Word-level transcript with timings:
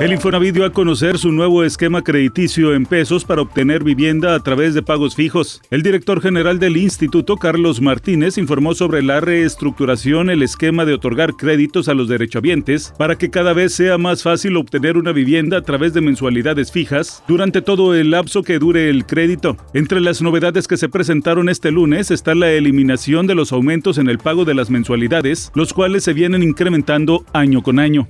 El 0.00 0.12
Infonavit 0.14 0.54
dio 0.54 0.64
a 0.64 0.72
conocer 0.72 1.18
su 1.18 1.30
nuevo 1.30 1.62
esquema 1.62 2.02
crediticio 2.02 2.74
en 2.74 2.86
pesos 2.86 3.26
para 3.26 3.42
obtener 3.42 3.84
vivienda 3.84 4.34
a 4.34 4.40
través 4.40 4.72
de 4.72 4.82
pagos 4.82 5.14
fijos. 5.14 5.60
El 5.70 5.82
director 5.82 6.22
general 6.22 6.58
del 6.58 6.78
instituto, 6.78 7.36
Carlos 7.36 7.82
Martínez, 7.82 8.38
informó 8.38 8.74
sobre 8.74 9.02
la 9.02 9.20
reestructuración, 9.20 10.30
el 10.30 10.42
esquema 10.42 10.86
de 10.86 10.94
otorgar 10.94 11.34
créditos 11.36 11.90
a 11.90 11.92
los 11.92 12.08
derechohabientes 12.08 12.94
para 12.96 13.18
que 13.18 13.28
cada 13.28 13.52
vez 13.52 13.74
sea 13.74 13.98
más 13.98 14.22
fácil 14.22 14.56
obtener 14.56 14.96
una 14.96 15.12
vivienda 15.12 15.58
a 15.58 15.62
través 15.62 15.92
de 15.92 16.00
mensualidades 16.00 16.72
fijas 16.72 17.22
durante 17.28 17.60
todo 17.60 17.94
el 17.94 18.12
lapso 18.12 18.42
que 18.42 18.58
dure 18.58 18.88
el 18.88 19.04
crédito. 19.04 19.58
Entre 19.74 20.00
las 20.00 20.22
novedades 20.22 20.66
que 20.66 20.78
se 20.78 20.88
presentaron 20.88 21.50
este 21.50 21.70
lunes 21.70 22.10
está 22.10 22.34
la 22.34 22.50
eliminación 22.50 23.26
de 23.26 23.34
los 23.34 23.52
aumentos 23.52 23.98
en 23.98 24.08
el 24.08 24.16
pago 24.16 24.46
de 24.46 24.54
las 24.54 24.70
mensualidades, 24.70 25.52
los 25.54 25.74
cuales 25.74 26.04
se 26.04 26.14
vienen 26.14 26.42
incrementando 26.42 27.26
año 27.34 27.62
con 27.62 27.78
año. 27.78 28.08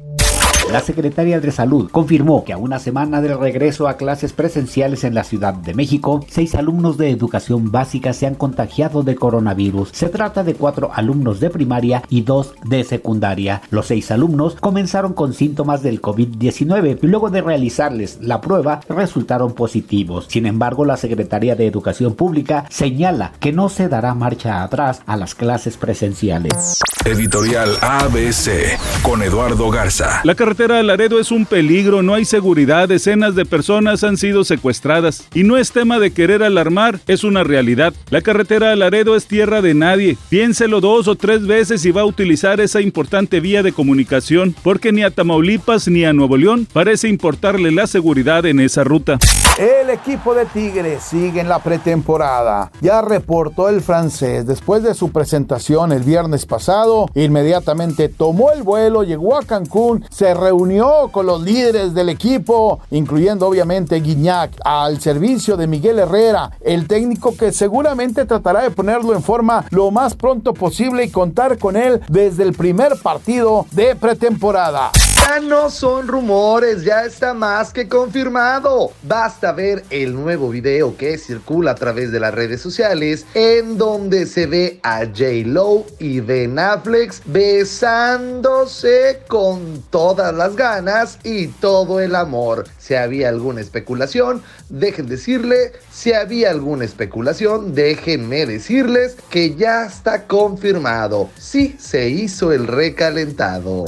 La 0.70 0.79
secretaria 0.79 1.41
de 1.41 1.51
Salud 1.51 1.91
confirmó 1.91 2.45
que 2.45 2.52
a 2.52 2.56
una 2.56 2.79
semana 2.79 3.20
del 3.20 3.37
regreso 3.37 3.88
a 3.88 3.97
clases 3.97 4.33
presenciales 4.33 5.02
en 5.02 5.15
la 5.15 5.24
Ciudad 5.24 5.52
de 5.52 5.74
México, 5.74 6.24
seis 6.29 6.55
alumnos 6.55 6.96
de 6.96 7.10
educación 7.10 7.73
básica 7.73 8.12
se 8.12 8.29
han 8.29 8.37
contagiado 8.37 9.02
de 9.02 9.16
coronavirus. 9.16 9.88
Se 9.93 10.09
trata 10.09 10.45
de 10.45 10.55
cuatro 10.55 10.93
alumnos 10.95 11.41
de 11.41 11.51
primaria 11.51 12.05
y 12.09 12.23
dos 12.23 12.55
de 12.65 12.84
secundaria. 12.84 13.62
Los 13.70 13.87
seis 13.87 14.12
alumnos 14.12 14.55
comenzaron 14.60 15.12
con 15.12 15.33
síntomas 15.33 15.83
del 15.83 16.01
COVID-19 16.01 17.01
y 17.02 17.07
luego 17.09 17.30
de 17.30 17.41
realizarles 17.41 18.18
la 18.21 18.41
prueba 18.41 18.79
resultaron 18.88 19.55
positivos. 19.55 20.27
Sin 20.29 20.46
embargo, 20.46 20.84
la 20.84 20.96
secretaria 20.96 21.57
de 21.57 21.66
Educación 21.66 22.15
Pública 22.15 22.66
señala 22.71 23.32
que 23.41 23.51
no 23.51 23.71
se 23.71 23.88
dará 23.88 24.15
marcha 24.15 24.62
atrás 24.62 25.02
a 25.07 25.16
las 25.16 25.34
clases 25.34 25.77
presenciales. 25.77 26.79
Editorial 27.06 27.79
ABC 27.80 28.79
con 29.02 29.23
Eduardo 29.23 29.70
Garza. 29.70 30.20
La 30.23 30.34
carretera 30.34 30.80
a 30.80 30.82
Laredo 30.82 31.18
es 31.18 31.32
un 31.32 31.46
peligro, 31.46 32.02
no 32.02 32.12
hay 32.12 32.26
seguridad, 32.26 32.88
decenas 32.88 33.34
de 33.34 33.46
personas 33.46 34.04
han 34.04 34.18
sido 34.18 34.45
secuestradas. 34.45 35.24
Y 35.32 35.43
no 35.43 35.56
es 35.56 35.73
tema 35.73 35.98
de 35.98 36.12
querer 36.12 36.43
alarmar, 36.43 37.01
es 37.06 37.24
una 37.24 37.43
realidad. 37.43 37.95
La 38.10 38.21
carretera 38.21 38.73
a 38.73 38.76
Laredo 38.76 39.16
es 39.16 39.26
tierra 39.26 39.62
de 39.62 39.73
nadie. 39.73 40.18
Piénselo 40.28 40.82
dos 40.82 41.09
o 41.09 41.16
tres 41.16 41.46
veces 41.46 41.80
si 41.80 41.90
va 41.90 42.02
a 42.02 42.06
utilizar 42.06 42.60
esa 42.60 42.82
importante 42.82 43.40
vía 43.40 43.62
de 43.62 43.73
comunicación, 43.73 44.54
porque 44.62 44.93
ni 44.93 45.02
a 45.02 45.10
Tamaulipas 45.10 45.88
ni 45.88 46.04
a 46.04 46.12
Nuevo 46.12 46.37
León 46.37 46.68
parece 46.71 47.09
importarle 47.09 47.71
la 47.71 47.87
seguridad 47.87 48.45
en 48.45 48.60
esa 48.60 48.84
ruta. 48.84 49.18
El 49.59 49.88
equipo 49.88 50.34
de 50.34 50.45
Tigres 50.46 51.02
sigue 51.02 51.40
en 51.40 51.48
la 51.48 51.62
pretemporada. 51.62 52.71
Ya 52.82 53.01
reportó 53.01 53.71
el 53.71 53.80
francés 53.80 54.46
después 54.46 54.82
de 54.82 54.95
su 54.95 55.10
presentación 55.10 55.93
el 55.93 56.02
viernes 56.02 56.45
pasado. 56.45 56.90
Inmediatamente 57.15 58.09
tomó 58.09 58.51
el 58.52 58.63
vuelo, 58.63 59.02
llegó 59.02 59.37
a 59.37 59.45
Cancún, 59.45 60.05
se 60.10 60.35
reunió 60.35 61.09
con 61.13 61.27
los 61.27 61.43
líderes 61.43 61.95
del 61.95 62.09
equipo, 62.09 62.80
incluyendo 62.91 63.46
obviamente 63.46 64.00
Guiñac, 64.00 64.53
al 64.65 65.00
servicio 65.00 65.56
de 65.56 65.66
Miguel 65.66 65.99
Herrera, 65.99 66.50
el 66.61 66.87
técnico 66.87 67.37
que 67.37 67.53
seguramente 67.53 68.25
tratará 68.25 68.62
de 68.62 68.71
ponerlo 68.71 69.15
en 69.15 69.22
forma 69.22 69.65
lo 69.71 69.91
más 69.91 70.15
pronto 70.15 70.55
posible 70.55 71.05
y 71.05 71.11
contar 71.11 71.59
con 71.59 71.77
él 71.77 72.00
desde 72.09 72.43
el 72.43 72.53
primer 72.53 72.97
partido 73.03 73.66
de 73.72 73.94
pretemporada. 73.97 74.91
No 75.38 75.70
son 75.70 76.09
rumores, 76.09 76.82
ya 76.82 77.04
está 77.04 77.32
más 77.32 77.72
que 77.72 77.88
confirmado. 77.88 78.92
Basta 79.03 79.53
ver 79.53 79.84
el 79.88 80.14
nuevo 80.14 80.50
video 80.50 80.97
que 80.97 81.16
circula 81.19 81.70
a 81.70 81.75
través 81.76 82.10
de 82.10 82.19
las 82.19 82.34
redes 82.34 82.60
sociales 82.60 83.25
en 83.34 83.78
donde 83.78 84.26
se 84.26 84.47
ve 84.47 84.81
a 84.82 85.06
J. 85.06 85.47
Lo 85.47 85.87
y 86.00 86.19
Ben 86.19 86.59
Affleck 86.59 87.14
besándose 87.26 89.20
con 89.28 89.82
todas 89.91 90.34
las 90.34 90.56
ganas 90.56 91.19
y 91.22 91.47
todo 91.47 92.00
el 92.00 92.16
amor. 92.16 92.66
Si 92.78 92.94
había 92.94 93.28
alguna 93.28 93.60
especulación, 93.60 94.43
dejen 94.69 95.06
decirle, 95.06 95.72
si 95.93 96.12
había 96.12 96.50
alguna 96.50 96.84
especulación, 96.84 97.75
déjenme 97.75 98.47
decirles 98.47 99.16
que 99.31 99.55
ya 99.55 99.87
está 99.87 100.26
confirmado. 100.26 101.31
Sí 101.38 101.76
se 101.78 102.09
hizo 102.09 102.53
el 102.53 102.66
recalentado. 102.66 103.87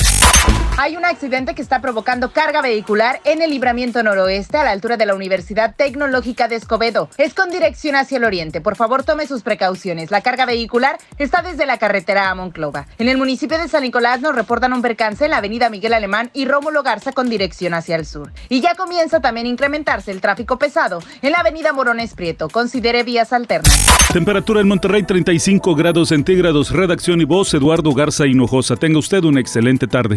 Hay 0.78 0.96
un 0.96 1.04
accidente 1.04 1.54
que 1.54 1.60
está 1.60 1.82
provocando 1.82 2.32
carga 2.32 2.62
vehicular 2.62 3.20
en 3.24 3.42
el 3.42 3.50
libramiento 3.50 4.02
noroeste 4.02 4.56
a 4.56 4.64
la 4.64 4.70
altura 4.70 4.96
de 4.96 5.04
la 5.04 5.14
Universidad 5.14 5.76
Tecnológica 5.76 6.48
de 6.48 6.56
Escobedo. 6.56 7.10
Es 7.18 7.34
con 7.34 7.50
dirección 7.50 7.94
hacia 7.94 8.16
el 8.16 8.24
oriente. 8.24 8.62
Por 8.62 8.74
favor, 8.74 9.04
tome 9.04 9.26
sus 9.26 9.42
precauciones. 9.42 10.10
La 10.10 10.22
carga 10.22 10.46
vehicular 10.46 10.96
está 11.18 11.42
desde 11.42 11.66
la 11.66 11.76
carretera 11.76 12.30
a 12.30 12.34
Monclova. 12.34 12.86
En 12.98 13.10
el 13.10 13.18
municipio 13.18 13.58
de 13.58 13.68
San 13.68 13.82
Nicolás 13.82 14.22
nos 14.22 14.34
reportan 14.34 14.72
un 14.72 14.80
percance 14.80 15.26
en 15.26 15.32
la 15.32 15.36
avenida 15.36 15.68
Miguel 15.68 15.92
Alemán 15.92 16.30
y 16.32 16.46
Rómulo 16.46 16.82
Garza 16.82 17.12
con 17.12 17.28
dirección 17.28 17.74
hacia 17.74 17.96
el 17.96 18.06
sur. 18.06 18.32
Y 18.48 18.62
ya 18.62 18.74
comienza 18.74 19.20
también 19.20 19.46
a 19.46 19.50
incrementarse 19.50 20.10
el 20.10 20.22
tráfico 20.22 20.58
pesado 20.58 21.00
en 21.20 21.32
la 21.32 21.38
avenida 21.38 21.74
Morones 21.74 22.14
Prieto. 22.14 22.48
Considere 22.48 23.02
vías 23.02 23.34
alternas. 23.34 23.78
Temperatura 24.10 24.62
en 24.62 24.68
Monterrey 24.68 25.02
35 25.02 25.74
grados 25.74 26.08
centígrados. 26.08 26.70
Redacción 26.70 27.20
y 27.20 27.24
voz 27.24 27.52
Eduardo 27.52 27.92
Garza 27.92 28.26
Hinojosa. 28.26 28.76
Tenga 28.76 28.98
usted 28.98 29.22
una 29.24 29.40
excelente 29.40 29.86
tarde. 29.86 30.16